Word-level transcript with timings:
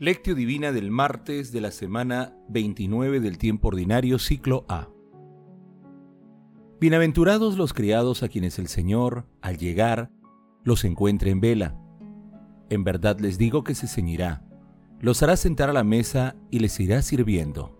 Lectio 0.00 0.34
Divina 0.34 0.72
del 0.72 0.90
martes 0.90 1.52
de 1.52 1.60
la 1.60 1.70
semana 1.70 2.34
29 2.48 3.20
del 3.20 3.36
tiempo 3.36 3.68
ordinario, 3.68 4.18
ciclo 4.18 4.64
A. 4.66 4.88
Bienaventurados 6.80 7.58
los 7.58 7.74
criados 7.74 8.22
a 8.22 8.30
quienes 8.30 8.58
el 8.58 8.68
Señor, 8.68 9.26
al 9.42 9.58
llegar, 9.58 10.10
los 10.64 10.86
encuentre 10.86 11.30
en 11.30 11.42
vela. 11.42 11.78
En 12.70 12.82
verdad 12.82 13.20
les 13.20 13.36
digo 13.36 13.62
que 13.62 13.74
se 13.74 13.88
ceñirá, 13.88 14.42
los 15.00 15.22
hará 15.22 15.36
sentar 15.36 15.68
a 15.68 15.74
la 15.74 15.84
mesa 15.84 16.34
y 16.50 16.60
les 16.60 16.80
irá 16.80 17.02
sirviendo. 17.02 17.76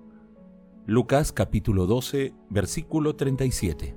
Lucas 0.84 1.32
capítulo 1.32 1.86
12, 1.86 2.34
versículo 2.50 3.16
37. 3.16 3.96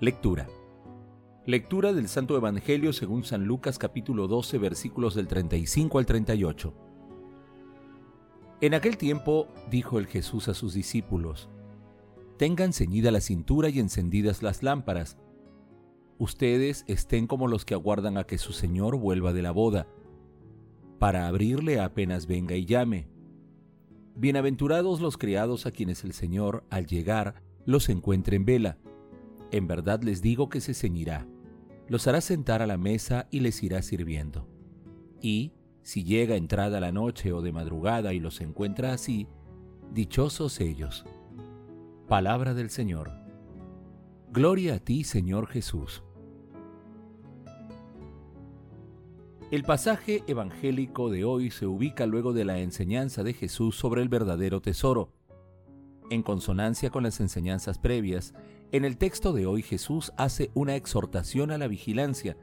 Lectura. 0.00 0.46
Lectura 1.44 1.92
del 1.92 2.06
Santo 2.06 2.36
Evangelio 2.36 2.92
según 2.92 3.24
San 3.24 3.46
Lucas 3.46 3.80
capítulo 3.80 4.28
12 4.28 4.56
versículos 4.58 5.16
del 5.16 5.26
35 5.26 5.98
al 5.98 6.06
38. 6.06 6.72
En 8.60 8.74
aquel 8.74 8.96
tiempo 8.96 9.48
dijo 9.68 9.98
el 9.98 10.06
Jesús 10.06 10.46
a 10.46 10.54
sus 10.54 10.72
discípulos, 10.72 11.48
Tengan 12.36 12.72
ceñida 12.72 13.10
la 13.10 13.20
cintura 13.20 13.70
y 13.70 13.80
encendidas 13.80 14.40
las 14.40 14.62
lámparas. 14.62 15.18
Ustedes 16.16 16.84
estén 16.86 17.26
como 17.26 17.48
los 17.48 17.64
que 17.64 17.74
aguardan 17.74 18.18
a 18.18 18.24
que 18.24 18.38
su 18.38 18.52
Señor 18.52 18.96
vuelva 18.98 19.32
de 19.32 19.42
la 19.42 19.50
boda, 19.50 19.88
para 21.00 21.26
abrirle 21.26 21.80
apenas 21.80 22.28
venga 22.28 22.54
y 22.54 22.66
llame. 22.66 23.08
Bienaventurados 24.14 25.00
los 25.00 25.18
criados 25.18 25.66
a 25.66 25.72
quienes 25.72 26.04
el 26.04 26.12
Señor, 26.12 26.62
al 26.70 26.86
llegar, 26.86 27.42
los 27.64 27.88
encuentre 27.88 28.36
en 28.36 28.44
vela. 28.44 28.78
En 29.50 29.66
verdad 29.66 30.02
les 30.02 30.20
digo 30.20 30.48
que 30.48 30.60
se 30.60 30.74
ceñirá, 30.74 31.26
los 31.88 32.06
hará 32.06 32.20
sentar 32.20 32.60
a 32.60 32.66
la 32.66 32.76
mesa 32.76 33.28
y 33.30 33.40
les 33.40 33.62
irá 33.62 33.80
sirviendo. 33.82 34.46
Y, 35.22 35.52
si 35.82 36.04
llega 36.04 36.36
entrada 36.36 36.80
la 36.80 36.92
noche 36.92 37.32
o 37.32 37.40
de 37.40 37.52
madrugada 37.52 38.12
y 38.12 38.20
los 38.20 38.40
encuentra 38.42 38.92
así, 38.92 39.26
dichosos 39.92 40.60
ellos. 40.60 41.06
Palabra 42.06 42.52
del 42.52 42.68
Señor. 42.68 43.10
Gloria 44.30 44.74
a 44.74 44.78
ti, 44.80 45.04
Señor 45.04 45.46
Jesús. 45.46 46.02
El 49.50 49.62
pasaje 49.62 50.22
evangélico 50.26 51.08
de 51.08 51.24
hoy 51.24 51.50
se 51.50 51.66
ubica 51.66 52.04
luego 52.04 52.34
de 52.34 52.44
la 52.44 52.58
enseñanza 52.58 53.22
de 53.22 53.32
Jesús 53.32 53.76
sobre 53.76 54.02
el 54.02 54.10
verdadero 54.10 54.60
tesoro. 54.60 55.14
En 56.10 56.22
consonancia 56.22 56.90
con 56.90 57.02
las 57.02 57.20
enseñanzas 57.20 57.78
previas, 57.78 58.32
en 58.72 58.84
el 58.84 58.96
texto 58.96 59.32
de 59.34 59.46
hoy 59.46 59.62
Jesús 59.62 60.12
hace 60.16 60.50
una 60.54 60.74
exhortación 60.74 61.50
a 61.50 61.58
la 61.58 61.68
vigilancia, 61.68 62.36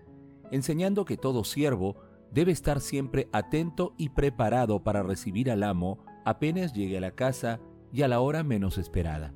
enseñando 0.52 1.04
que 1.06 1.18
todo 1.18 1.44
siervo 1.44 1.96
debe 2.32 2.52
estar 2.52 2.80
siempre 2.80 3.28
atento 3.32 3.96
y 3.98 4.10
preparado 4.10 4.84
para 4.84 5.02
recibir 5.02 5.50
al 5.50 5.64
amo 5.64 6.00
apenas 6.26 6.74
llegue 6.74 6.98
a 6.98 7.02
la 7.02 7.12
casa 7.12 7.60
y 7.92 8.04
a 8.04 8.08
la 8.08 8.20
hora 8.20 8.44
menos 8.44 8.78
esperada. 8.78 9.34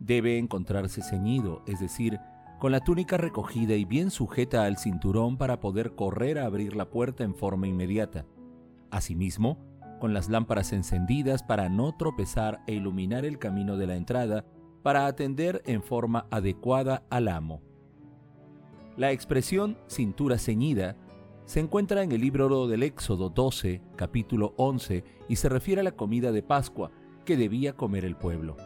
Debe 0.00 0.38
encontrarse 0.38 1.02
ceñido, 1.02 1.62
es 1.66 1.78
decir, 1.78 2.18
con 2.58 2.72
la 2.72 2.80
túnica 2.80 3.16
recogida 3.16 3.74
y 3.74 3.84
bien 3.84 4.10
sujeta 4.10 4.64
al 4.64 4.76
cinturón 4.76 5.36
para 5.36 5.60
poder 5.60 5.94
correr 5.94 6.38
a 6.38 6.46
abrir 6.46 6.74
la 6.74 6.90
puerta 6.90 7.22
en 7.22 7.34
forma 7.34 7.68
inmediata. 7.68 8.26
Asimismo, 8.90 9.58
con 9.98 10.14
las 10.14 10.28
lámparas 10.28 10.72
encendidas 10.72 11.42
para 11.42 11.68
no 11.68 11.96
tropezar 11.96 12.62
e 12.66 12.74
iluminar 12.74 13.24
el 13.24 13.38
camino 13.38 13.76
de 13.76 13.86
la 13.86 13.96
entrada 13.96 14.44
para 14.82 15.06
atender 15.06 15.62
en 15.66 15.82
forma 15.82 16.26
adecuada 16.30 17.04
al 17.10 17.28
amo. 17.28 17.60
La 18.96 19.12
expresión 19.12 19.78
cintura 19.86 20.38
ceñida 20.38 20.96
se 21.44 21.60
encuentra 21.60 22.02
en 22.02 22.12
el 22.12 22.20
libro 22.20 22.66
del 22.66 22.82
Éxodo 22.82 23.30
12, 23.30 23.80
capítulo 23.96 24.54
11, 24.56 25.04
y 25.28 25.36
se 25.36 25.48
refiere 25.48 25.80
a 25.80 25.84
la 25.84 25.92
comida 25.92 26.32
de 26.32 26.42
Pascua 26.42 26.90
que 27.24 27.36
debía 27.36 27.74
comer 27.74 28.04
el 28.04 28.16
pueblo. 28.16 28.56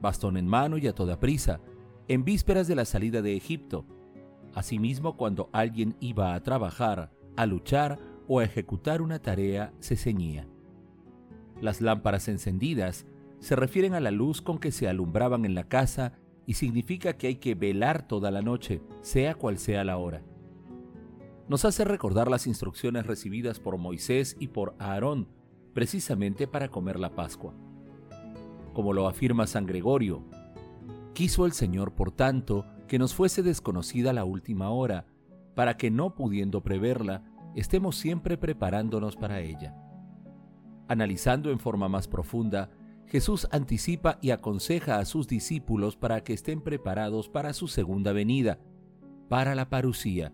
Bastón 0.00 0.36
en 0.36 0.46
mano 0.46 0.78
y 0.78 0.86
a 0.86 0.94
toda 0.94 1.20
prisa, 1.20 1.60
en 2.08 2.24
vísperas 2.24 2.66
de 2.66 2.74
la 2.74 2.84
salida 2.84 3.22
de 3.22 3.36
Egipto. 3.36 3.86
Asimismo, 4.54 5.16
cuando 5.16 5.48
alguien 5.52 5.96
iba 6.00 6.34
a 6.34 6.42
trabajar, 6.42 7.12
a 7.36 7.46
luchar 7.46 7.98
o 8.28 8.40
ejecutar 8.40 9.02
una 9.02 9.20
tarea, 9.20 9.72
se 9.78 9.96
ceñía. 9.96 10.46
Las 11.60 11.80
lámparas 11.80 12.28
encendidas 12.28 13.06
se 13.38 13.56
refieren 13.56 13.94
a 13.94 14.00
la 14.00 14.10
luz 14.10 14.40
con 14.40 14.58
que 14.58 14.72
se 14.72 14.88
alumbraban 14.88 15.44
en 15.44 15.54
la 15.54 15.68
casa 15.68 16.14
y 16.46 16.54
significa 16.54 17.16
que 17.16 17.26
hay 17.26 17.36
que 17.36 17.54
velar 17.54 18.06
toda 18.06 18.30
la 18.30 18.42
noche, 18.42 18.82
sea 19.02 19.34
cual 19.34 19.58
sea 19.58 19.84
la 19.84 19.98
hora. 19.98 20.22
Nos 21.48 21.64
hace 21.64 21.84
recordar 21.84 22.30
las 22.30 22.46
instrucciones 22.46 23.06
recibidas 23.06 23.60
por 23.60 23.76
Moisés 23.76 24.36
y 24.40 24.48
por 24.48 24.74
Aarón, 24.78 25.28
precisamente 25.74 26.46
para 26.46 26.70
comer 26.70 26.98
la 26.98 27.14
Pascua. 27.14 27.54
Como 28.72 28.92
lo 28.92 29.08
afirma 29.08 29.46
San 29.46 29.66
Gregorio, 29.66 30.22
quiso 31.12 31.44
el 31.44 31.52
Señor, 31.52 31.92
por 31.92 32.12
tanto, 32.12 32.64
que 32.88 32.98
nos 32.98 33.14
fuese 33.14 33.42
desconocida 33.42 34.12
la 34.12 34.24
última 34.24 34.70
hora, 34.70 35.06
para 35.54 35.76
que 35.76 35.90
no 35.90 36.14
pudiendo 36.14 36.62
preverla, 36.62 37.24
estemos 37.54 37.96
siempre 37.96 38.36
preparándonos 38.36 39.16
para 39.16 39.40
ella. 39.40 39.74
Analizando 40.88 41.50
en 41.50 41.58
forma 41.58 41.88
más 41.88 42.08
profunda, 42.08 42.70
Jesús 43.06 43.46
anticipa 43.52 44.18
y 44.20 44.30
aconseja 44.30 44.98
a 44.98 45.04
sus 45.04 45.28
discípulos 45.28 45.96
para 45.96 46.22
que 46.22 46.32
estén 46.32 46.60
preparados 46.60 47.28
para 47.28 47.52
su 47.52 47.68
segunda 47.68 48.12
venida, 48.12 48.58
para 49.28 49.54
la 49.54 49.68
parucía. 49.68 50.32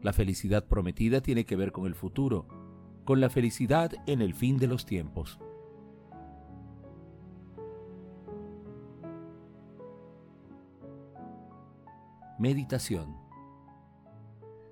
La 0.00 0.12
felicidad 0.12 0.66
prometida 0.66 1.20
tiene 1.20 1.44
que 1.44 1.56
ver 1.56 1.70
con 1.70 1.86
el 1.86 1.94
futuro, 1.94 2.46
con 3.04 3.20
la 3.20 3.30
felicidad 3.30 3.92
en 4.06 4.22
el 4.22 4.34
fin 4.34 4.56
de 4.58 4.66
los 4.66 4.86
tiempos. 4.86 5.38
Meditación 12.38 13.22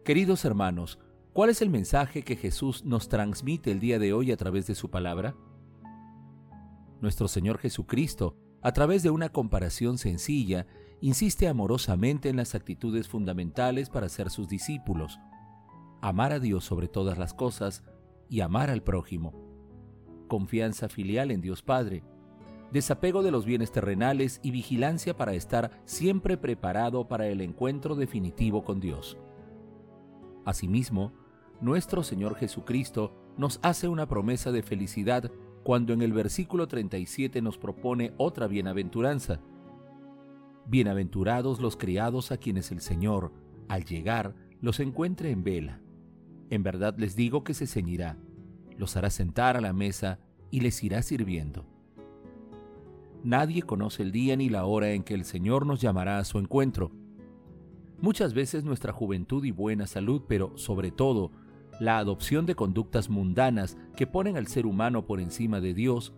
Queridos 0.04 0.44
hermanos, 0.44 0.98
¿cuál 1.32 1.50
es 1.50 1.62
el 1.62 1.70
mensaje 1.70 2.22
que 2.22 2.36
Jesús 2.36 2.84
nos 2.84 3.08
transmite 3.08 3.70
el 3.70 3.80
día 3.80 3.98
de 3.98 4.12
hoy 4.12 4.32
a 4.32 4.36
través 4.36 4.66
de 4.66 4.74
su 4.74 4.90
palabra? 4.90 5.34
nuestro 7.00 7.28
Señor 7.28 7.58
Jesucristo, 7.58 8.36
a 8.62 8.72
través 8.72 9.02
de 9.02 9.10
una 9.10 9.30
comparación 9.30 9.98
sencilla, 9.98 10.66
insiste 11.00 11.48
amorosamente 11.48 12.28
en 12.28 12.36
las 12.36 12.54
actitudes 12.54 13.08
fundamentales 13.08 13.88
para 13.88 14.08
ser 14.08 14.30
sus 14.30 14.48
discípulos. 14.48 15.18
Amar 16.02 16.32
a 16.32 16.40
Dios 16.40 16.64
sobre 16.64 16.88
todas 16.88 17.18
las 17.18 17.34
cosas 17.34 17.82
y 18.28 18.40
amar 18.40 18.70
al 18.70 18.82
prójimo. 18.82 19.32
Confianza 20.28 20.88
filial 20.88 21.30
en 21.30 21.40
Dios 21.40 21.62
Padre. 21.62 22.04
Desapego 22.70 23.22
de 23.22 23.32
los 23.32 23.46
bienes 23.46 23.72
terrenales 23.72 24.38
y 24.42 24.52
vigilancia 24.52 25.16
para 25.16 25.34
estar 25.34 25.82
siempre 25.86 26.36
preparado 26.36 27.08
para 27.08 27.26
el 27.26 27.40
encuentro 27.40 27.96
definitivo 27.96 28.62
con 28.62 28.78
Dios. 28.78 29.18
Asimismo, 30.44 31.12
nuestro 31.60 32.02
Señor 32.02 32.36
Jesucristo 32.36 33.12
nos 33.36 33.60
hace 33.62 33.88
una 33.88 34.06
promesa 34.06 34.50
de 34.50 34.62
felicidad 34.62 35.30
cuando 35.62 35.92
en 35.92 36.02
el 36.02 36.12
versículo 36.12 36.68
37 36.68 37.42
nos 37.42 37.58
propone 37.58 38.14
otra 38.16 38.46
bienaventuranza. 38.46 39.40
Bienaventurados 40.66 41.60
los 41.60 41.76
criados 41.76 42.32
a 42.32 42.38
quienes 42.38 42.70
el 42.70 42.80
Señor, 42.80 43.32
al 43.68 43.84
llegar, 43.84 44.34
los 44.60 44.80
encuentre 44.80 45.30
en 45.30 45.44
vela. 45.44 45.80
En 46.48 46.62
verdad 46.62 46.94
les 46.98 47.14
digo 47.14 47.44
que 47.44 47.54
se 47.54 47.66
ceñirá, 47.66 48.16
los 48.76 48.96
hará 48.96 49.10
sentar 49.10 49.56
a 49.56 49.60
la 49.60 49.72
mesa 49.72 50.18
y 50.50 50.60
les 50.60 50.82
irá 50.82 51.02
sirviendo. 51.02 51.66
Nadie 53.22 53.62
conoce 53.62 54.02
el 54.02 54.12
día 54.12 54.34
ni 54.36 54.48
la 54.48 54.64
hora 54.64 54.92
en 54.92 55.02
que 55.02 55.12
el 55.12 55.24
Señor 55.24 55.66
nos 55.66 55.80
llamará 55.80 56.18
a 56.18 56.24
su 56.24 56.38
encuentro. 56.38 56.90
Muchas 58.00 58.32
veces 58.32 58.64
nuestra 58.64 58.94
juventud 58.94 59.44
y 59.44 59.50
buena 59.50 59.86
salud, 59.86 60.22
pero 60.26 60.56
sobre 60.56 60.90
todo 60.90 61.30
la 61.80 61.98
adopción 61.98 62.46
de 62.46 62.54
conductas 62.54 63.08
mundanas 63.08 63.76
que 63.96 64.06
ponen 64.06 64.36
al 64.36 64.46
ser 64.46 64.66
humano 64.66 65.06
por 65.06 65.18
encima 65.18 65.60
de 65.60 65.74
Dios, 65.74 66.12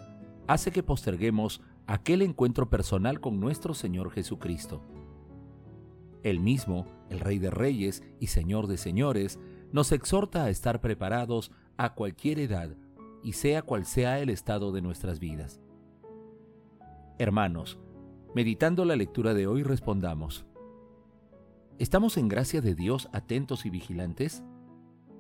hace 0.49 0.73
que 0.73 0.82
posterguemos 0.82 1.62
aquel 1.87 2.20
encuentro 2.20 2.69
personal 2.69 3.20
con 3.20 3.41
nuestro 3.41 3.73
Señor 3.73 4.11
Jesucristo. 4.11 4.82
Él 6.25 6.41
mismo, 6.41 6.87
el 7.09 7.20
Rey 7.20 7.38
de 7.38 7.50
Reyes 7.50 8.03
y 8.19 8.26
Señor 8.26 8.67
de 8.67 8.76
Señores, 8.76 9.38
nos 9.73 9.93
exhorta 9.93 10.44
a 10.44 10.50
estar 10.50 10.81
preparados 10.81 11.53
a 11.76 11.94
cualquier 11.94 12.41
edad 12.41 12.76
y 13.23 13.35
sea 13.35 13.62
cual 13.62 13.87
sea 13.87 14.19
el 14.19 14.31
estado 14.31 14.73
de 14.73 14.82
nuestras 14.82 15.20
vidas. 15.20 15.61
Hermanos, 17.19 17.79
meditando 18.35 18.85
la 18.85 18.97
lectura 18.97 19.32
de 19.32 19.47
hoy 19.47 19.62
respondamos, 19.62 20.44
¿estamos 21.79 22.17
en 22.17 22.29
gracia 22.29 22.61
de 22.61 22.75
Dios 22.75 23.09
atentos 23.12 23.64
y 23.64 23.70
vigilantes? 23.70 24.43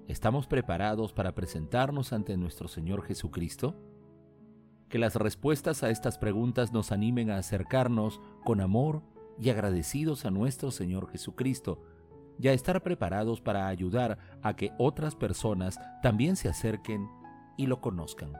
¿Estamos 0.08 0.46
preparados 0.46 1.12
para 1.12 1.34
presentarnos 1.34 2.12
ante 2.12 2.36
nuestro 2.36 2.68
Señor 2.68 3.02
Jesucristo? 3.04 3.76
Que 4.88 4.98
las 4.98 5.14
respuestas 5.14 5.82
a 5.82 5.90
estas 5.90 6.18
preguntas 6.18 6.72
nos 6.72 6.92
animen 6.92 7.30
a 7.30 7.38
acercarnos 7.38 8.20
con 8.44 8.60
amor 8.60 9.02
y 9.38 9.50
agradecidos 9.50 10.26
a 10.26 10.30
nuestro 10.30 10.70
Señor 10.70 11.08
Jesucristo 11.08 11.82
y 12.38 12.48
a 12.48 12.52
estar 12.52 12.82
preparados 12.82 13.40
para 13.40 13.68
ayudar 13.68 14.18
a 14.42 14.56
que 14.56 14.72
otras 14.76 15.14
personas 15.14 15.78
también 16.02 16.36
se 16.36 16.48
acerquen 16.48 17.08
y 17.56 17.66
lo 17.66 17.80
conozcan. 17.80 18.32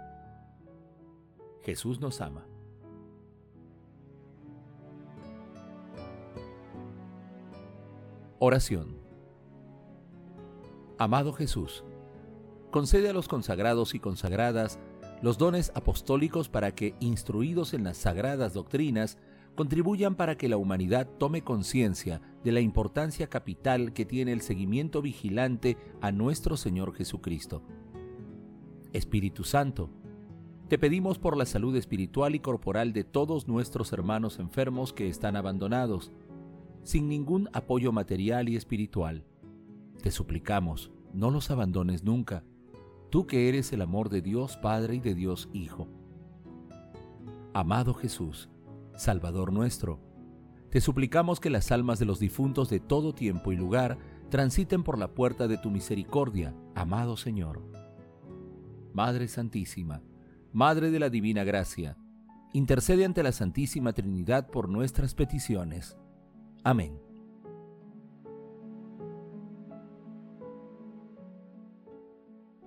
Jesús 1.63 2.01
nos 2.01 2.21
ama. 2.21 2.45
Oración 8.41 9.12
Amado 11.03 11.33
Jesús, 11.33 11.83
concede 12.71 13.09
a 13.09 13.13
los 13.13 13.27
consagrados 13.27 13.97
y 13.97 13.99
consagradas 13.99 14.79
los 15.21 15.37
dones 15.37 15.73
apostólicos 15.75 16.49
para 16.49 16.77
que, 16.77 16.95
instruidos 17.01 17.75
en 17.75 17.83
las 17.83 17.97
sagradas 17.97 18.55
doctrinas, 18.55 19.19
contribuyan 19.57 20.15
para 20.15 20.37
que 20.37 20.49
la 20.49 20.59
humanidad 20.59 21.09
tome 21.19 21.43
conciencia 21.43 22.21
de 22.45 22.53
la 22.53 22.61
importancia 22.61 23.27
capital 23.27 23.93
que 23.95 24.05
tiene 24.05 24.31
el 24.31 24.43
seguimiento 24.43 25.03
vigilante 25.03 25.77
a 26.01 26.13
nuestro 26.13 26.57
Señor 26.57 26.95
Jesucristo. 26.95 27.65
Espíritu 28.93 29.43
Santo, 29.43 29.91
te 30.69 30.79
pedimos 30.79 31.19
por 31.19 31.37
la 31.37 31.47
salud 31.47 31.75
espiritual 31.75 32.37
y 32.37 32.39
corporal 32.39 32.93
de 32.93 33.03
todos 33.03 33.49
nuestros 33.49 33.93
hermanos 33.93 34.39
enfermos 34.39 34.93
que 34.93 35.09
están 35.09 35.35
abandonados, 35.35 36.13
sin 36.85 37.09
ningún 37.09 37.49
apoyo 37.53 37.91
material 37.91 38.49
y 38.49 38.55
espiritual. 38.55 39.25
Te 40.03 40.11
suplicamos, 40.11 40.91
no 41.15 41.31
los 41.31 41.53
abandones 41.53 42.03
nunca, 42.03 42.43
tú 43.09 43.25
que 43.25 43.49
eres 43.49 43.73
el 43.73 43.83
amor 43.83 44.09
de 44.09 44.21
Dios 44.21 44.57
Padre 44.57 44.97
y 44.97 45.01
de 45.01 45.15
Dios 45.15 45.49
Hijo. 45.53 45.87
Amado 47.55 47.95
Jesús, 47.95 48.51
Salvador 48.97 49.53
nuestro, 49.53 50.01
te 50.71 50.81
suplicamos 50.81 51.39
que 51.39 51.51
las 51.51 51.71
almas 51.71 52.01
de 52.01 52.07
los 52.07 52.19
difuntos 52.19 52.69
de 52.69 52.81
todo 52.81 53.15
tiempo 53.15 53.53
y 53.53 53.57
lugar 53.57 53.97
transiten 54.29 54.83
por 54.83 54.99
la 54.99 55.15
puerta 55.15 55.47
de 55.47 55.57
tu 55.57 55.71
misericordia, 55.71 56.53
amado 56.75 57.17
Señor. 57.17 57.63
Madre 58.93 59.29
Santísima, 59.29 60.03
Madre 60.53 60.91
de 60.91 60.99
la 60.99 61.11
Divina 61.11 61.45
Gracia, 61.45 61.97
intercede 62.53 63.05
ante 63.05 63.23
la 63.23 63.31
Santísima 63.31 63.93
Trinidad 63.93 64.51
por 64.51 64.69
nuestras 64.69 65.15
peticiones. 65.15 65.97
Amén. 66.65 67.12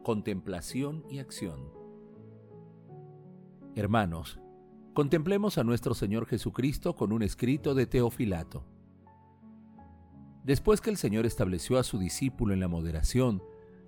Contemplación 0.05 1.03
y 1.09 1.17
acción 1.17 1.71
Hermanos, 3.73 4.39
Contemplemos 4.93 5.57
a 5.57 5.63
nuestro 5.63 5.95
Señor 5.95 6.27
Jesucristo 6.27 6.95
con 6.95 7.11
un 7.11 7.23
escrito 7.23 7.73
de 7.73 7.87
Teofilato. 7.87 8.67
Después 10.43 10.79
que 10.79 10.91
el 10.91 10.97
Señor 10.97 11.25
estableció 11.25 11.79
a 11.79 11.83
su 11.83 11.97
discípulo 11.97 12.53
en 12.53 12.59
la 12.59 12.67
moderación, 12.67 13.41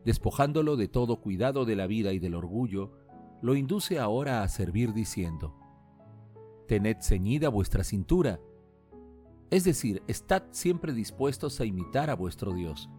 despojándolo 0.06 0.76
de 0.76 0.88
todo 0.88 1.22
cuidado 1.22 1.66
de 1.66 1.76
la 1.76 1.86
vida 1.86 2.12
y 2.14 2.18
del 2.18 2.34
orgullo, 2.34 2.98
lo 3.44 3.56
induce 3.56 4.00
ahora 4.00 4.42
a 4.42 4.50
servir 4.50 4.94
diciendo, 4.94 5.54
Tened 6.68 6.98
ceñida 7.00 7.50
vuestra 7.50 7.84
cintura, 7.84 8.40
es 9.52 9.66
decir, 9.66 10.02
estad 10.08 10.46
siempre 10.50 10.94
dispuestos 10.94 11.62
a 11.62 11.66
imitar 11.66 12.10
a 12.10 12.16
vuestro 12.16 12.56
Dios, 12.56 12.90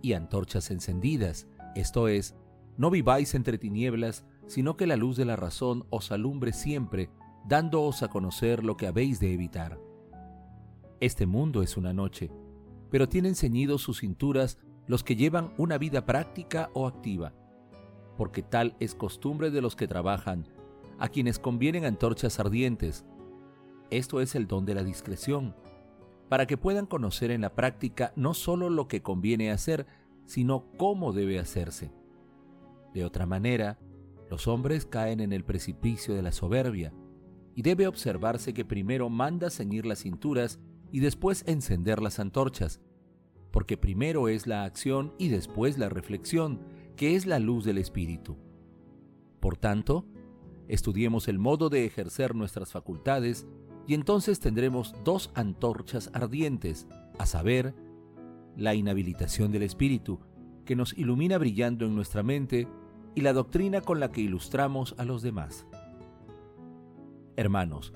y 0.00 0.14
antorchas 0.14 0.70
encendidas, 0.70 1.46
esto 1.74 2.08
es, 2.08 2.34
no 2.76 2.90
viváis 2.90 3.34
entre 3.34 3.58
tinieblas, 3.58 4.24
sino 4.46 4.76
que 4.76 4.86
la 4.86 4.96
luz 4.96 5.16
de 5.16 5.24
la 5.24 5.36
razón 5.36 5.86
os 5.90 6.12
alumbre 6.12 6.52
siempre 6.52 7.10
dándoos 7.46 8.02
a 8.02 8.08
conocer 8.08 8.64
lo 8.64 8.76
que 8.76 8.86
habéis 8.86 9.20
de 9.20 9.32
evitar. 9.32 9.80
Este 11.00 11.26
mundo 11.26 11.62
es 11.62 11.76
una 11.76 11.92
noche, 11.92 12.30
pero 12.90 13.08
tienen 13.08 13.34
ceñidos 13.34 13.82
sus 13.82 14.00
cinturas 14.00 14.58
los 14.86 15.04
que 15.04 15.16
llevan 15.16 15.52
una 15.58 15.78
vida 15.78 16.06
práctica 16.06 16.70
o 16.72 16.86
activa, 16.86 17.32
porque 18.16 18.42
tal 18.42 18.74
es 18.80 18.94
costumbre 18.94 19.50
de 19.50 19.60
los 19.60 19.76
que 19.76 19.86
trabajan, 19.86 20.48
a 20.98 21.08
quienes 21.08 21.38
convienen 21.38 21.84
antorchas 21.84 22.40
ardientes. 22.40 23.04
Esto 23.90 24.20
es 24.20 24.34
el 24.34 24.46
don 24.46 24.64
de 24.64 24.74
la 24.74 24.82
discreción, 24.82 25.54
para 26.28 26.46
que 26.46 26.56
puedan 26.56 26.86
conocer 26.86 27.30
en 27.30 27.42
la 27.42 27.54
práctica 27.54 28.12
no 28.16 28.34
solo 28.34 28.70
lo 28.70 28.88
que 28.88 29.02
conviene 29.02 29.50
hacer, 29.50 29.86
sino 30.28 30.66
cómo 30.76 31.14
debe 31.14 31.38
hacerse. 31.38 31.90
De 32.92 33.04
otra 33.04 33.24
manera, 33.24 33.78
los 34.30 34.46
hombres 34.46 34.84
caen 34.84 35.20
en 35.20 35.32
el 35.32 35.42
precipicio 35.42 36.14
de 36.14 36.20
la 36.20 36.32
soberbia, 36.32 36.92
y 37.54 37.62
debe 37.62 37.88
observarse 37.88 38.54
que 38.54 38.64
primero 38.64 39.08
manda 39.08 39.50
ceñir 39.50 39.84
las 39.84 40.00
cinturas 40.00 40.60
y 40.92 41.00
después 41.00 41.42
encender 41.48 42.00
las 42.00 42.20
antorchas, 42.20 42.80
porque 43.50 43.76
primero 43.76 44.28
es 44.28 44.46
la 44.46 44.64
acción 44.64 45.14
y 45.18 45.28
después 45.28 45.78
la 45.78 45.88
reflexión, 45.88 46.60
que 46.94 47.16
es 47.16 47.26
la 47.26 47.38
luz 47.38 47.64
del 47.64 47.78
Espíritu. 47.78 48.36
Por 49.40 49.56
tanto, 49.56 50.06
estudiemos 50.68 51.26
el 51.26 51.38
modo 51.38 51.70
de 51.70 51.86
ejercer 51.86 52.34
nuestras 52.34 52.70
facultades 52.70 53.48
y 53.86 53.94
entonces 53.94 54.40
tendremos 54.40 54.94
dos 55.04 55.30
antorchas 55.34 56.10
ardientes, 56.12 56.86
a 57.18 57.24
saber, 57.24 57.74
la 58.58 58.74
inhabilitación 58.74 59.52
del 59.52 59.62
Espíritu, 59.62 60.20
que 60.66 60.76
nos 60.76 60.92
ilumina 60.98 61.38
brillando 61.38 61.86
en 61.86 61.94
nuestra 61.94 62.22
mente, 62.22 62.68
y 63.14 63.22
la 63.22 63.32
doctrina 63.32 63.80
con 63.80 64.00
la 64.00 64.12
que 64.12 64.20
ilustramos 64.20 64.94
a 64.98 65.04
los 65.04 65.22
demás. 65.22 65.66
Hermanos, 67.36 67.94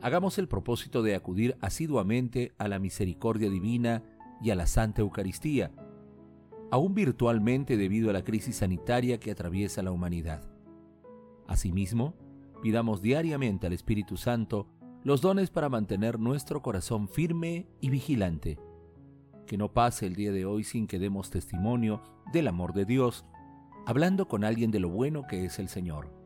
hagamos 0.00 0.38
el 0.38 0.48
propósito 0.48 1.02
de 1.02 1.14
acudir 1.14 1.56
asiduamente 1.60 2.52
a 2.58 2.68
la 2.68 2.78
misericordia 2.78 3.50
divina 3.50 4.02
y 4.42 4.50
a 4.50 4.54
la 4.54 4.66
Santa 4.66 5.02
Eucaristía, 5.02 5.70
aún 6.70 6.94
virtualmente 6.94 7.76
debido 7.76 8.08
a 8.08 8.14
la 8.14 8.24
crisis 8.24 8.56
sanitaria 8.56 9.20
que 9.20 9.30
atraviesa 9.30 9.82
la 9.82 9.92
humanidad. 9.92 10.42
Asimismo, 11.46 12.14
pidamos 12.62 13.02
diariamente 13.02 13.66
al 13.66 13.74
Espíritu 13.74 14.16
Santo 14.16 14.66
los 15.04 15.20
dones 15.20 15.50
para 15.50 15.68
mantener 15.68 16.18
nuestro 16.18 16.62
corazón 16.62 17.08
firme 17.08 17.66
y 17.80 17.90
vigilante. 17.90 18.58
Que 19.46 19.56
no 19.56 19.72
pase 19.72 20.06
el 20.06 20.14
día 20.14 20.32
de 20.32 20.44
hoy 20.44 20.64
sin 20.64 20.86
que 20.86 20.98
demos 20.98 21.30
testimonio 21.30 22.02
del 22.32 22.48
amor 22.48 22.72
de 22.72 22.84
Dios, 22.84 23.24
hablando 23.86 24.28
con 24.28 24.44
alguien 24.44 24.70
de 24.70 24.80
lo 24.80 24.88
bueno 24.88 25.26
que 25.26 25.44
es 25.44 25.58
el 25.58 25.68
Señor 25.68 26.22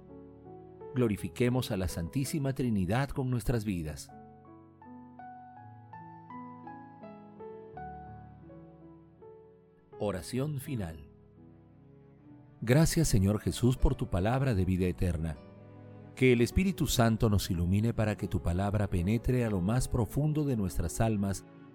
glorifiquemos 0.96 1.70
a 1.70 1.76
la 1.76 1.88
Santísima 1.88 2.54
Trinidad 2.54 3.10
con 3.10 3.30
nuestras 3.30 3.64
vidas. 3.66 4.10
Oración 9.98 10.58
final. 10.58 11.08
Gracias 12.62 13.08
Señor 13.08 13.40
Jesús 13.40 13.76
por 13.76 13.94
tu 13.94 14.08
palabra 14.08 14.54
de 14.54 14.64
vida 14.64 14.86
eterna. 14.86 15.36
Que 16.14 16.32
el 16.32 16.40
Espíritu 16.40 16.86
Santo 16.86 17.28
nos 17.28 17.50
ilumine 17.50 17.92
para 17.92 18.16
que 18.16 18.26
tu 18.26 18.40
palabra 18.40 18.88
penetre 18.88 19.44
a 19.44 19.50
lo 19.50 19.60
más 19.60 19.88
profundo 19.88 20.44
de 20.44 20.56
nuestras 20.56 21.02
almas 21.02 21.44